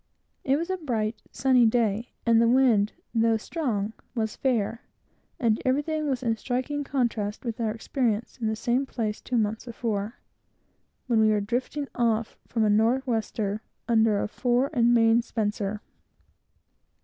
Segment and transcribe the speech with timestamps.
[0.43, 4.81] It was a bright, sunny day, and the wind, though strong, was fair;
[5.39, 9.65] and everything was in striking contrast with our experience in the same place two months
[9.65, 10.15] before,
[11.05, 15.83] when we were drifting off from a northwester under a fore and main spencer.